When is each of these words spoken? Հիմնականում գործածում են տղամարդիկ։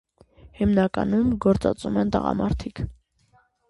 Հիմնականում 0.59 1.29
գործածում 1.47 2.03
են 2.05 2.17
տղամարդիկ։ 2.19 2.87